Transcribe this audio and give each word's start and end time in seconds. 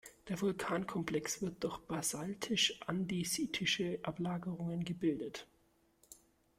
Der 0.29 0.41
Vulkankomplex 0.41 1.43
wird 1.43 1.63
durch 1.63 1.77
basaltisch-andesitische 1.77 3.99
Ablagerungen 4.01 4.83
gebildet. 4.83 5.45